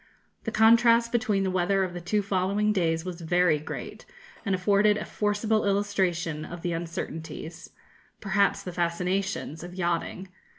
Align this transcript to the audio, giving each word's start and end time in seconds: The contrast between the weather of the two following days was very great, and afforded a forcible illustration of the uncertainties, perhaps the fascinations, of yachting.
The 0.45 0.51
contrast 0.51 1.11
between 1.11 1.43
the 1.43 1.51
weather 1.51 1.83
of 1.83 1.93
the 1.93 2.01
two 2.01 2.23
following 2.23 2.73
days 2.73 3.05
was 3.05 3.21
very 3.21 3.59
great, 3.59 4.03
and 4.43 4.55
afforded 4.55 4.97
a 4.97 5.05
forcible 5.05 5.63
illustration 5.63 6.43
of 6.43 6.63
the 6.63 6.73
uncertainties, 6.73 7.69
perhaps 8.19 8.63
the 8.63 8.71
fascinations, 8.73 9.63
of 9.63 9.75
yachting. 9.75 10.29